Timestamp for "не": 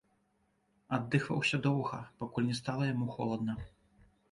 2.49-2.59